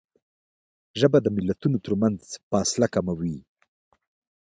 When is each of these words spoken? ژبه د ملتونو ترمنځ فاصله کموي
ژبه 0.99 1.17
د 1.21 1.27
ملتونو 1.35 1.77
ترمنځ 1.85 2.19
فاصله 2.49 2.87
کموي 2.95 3.37